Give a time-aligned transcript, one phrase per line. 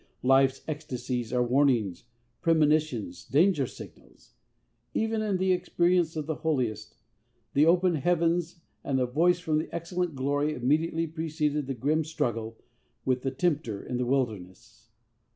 [0.23, 2.05] Life's ecstasies are warnings,
[2.41, 4.33] premonitions, danger signals.
[4.95, 6.95] Even in the experience of the Holiest,
[7.53, 12.57] the open heavens and the voice from the excellent glory immediately preceded the grim struggle
[13.05, 14.89] with the tempter in the wilderness.